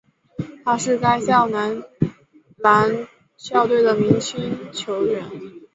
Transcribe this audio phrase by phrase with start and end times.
[0.65, 1.79] 他是该校男
[2.57, 3.07] 篮
[3.37, 5.21] 校队的明星球员。